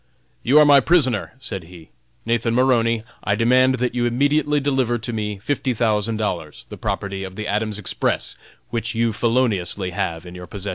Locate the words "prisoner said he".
0.79-1.89